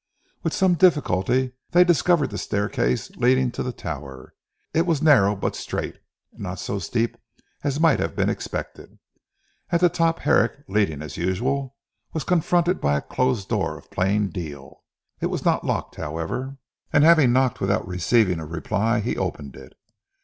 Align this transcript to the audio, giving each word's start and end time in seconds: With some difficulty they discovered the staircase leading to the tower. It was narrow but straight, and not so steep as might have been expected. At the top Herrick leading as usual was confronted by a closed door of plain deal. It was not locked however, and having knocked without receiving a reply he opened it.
With 0.41 0.51
some 0.53 0.73
difficulty 0.73 1.51
they 1.73 1.83
discovered 1.83 2.31
the 2.31 2.39
staircase 2.39 3.11
leading 3.17 3.51
to 3.51 3.61
the 3.61 3.71
tower. 3.71 4.33
It 4.73 4.87
was 4.87 4.99
narrow 4.99 5.35
but 5.35 5.55
straight, 5.55 5.99
and 6.33 6.41
not 6.41 6.57
so 6.57 6.79
steep 6.79 7.17
as 7.63 7.79
might 7.79 7.99
have 7.99 8.15
been 8.15 8.27
expected. 8.27 8.97
At 9.69 9.79
the 9.81 9.89
top 9.89 10.17
Herrick 10.17 10.63
leading 10.67 11.03
as 11.03 11.17
usual 11.17 11.75
was 12.13 12.23
confronted 12.23 12.81
by 12.81 12.97
a 12.97 13.01
closed 13.01 13.47
door 13.49 13.77
of 13.77 13.91
plain 13.91 14.29
deal. 14.31 14.83
It 15.19 15.27
was 15.27 15.45
not 15.45 15.65
locked 15.67 15.97
however, 15.97 16.57
and 16.91 17.03
having 17.03 17.31
knocked 17.31 17.61
without 17.61 17.87
receiving 17.87 18.39
a 18.39 18.45
reply 18.47 19.01
he 19.01 19.15
opened 19.17 19.55
it. 19.55 19.73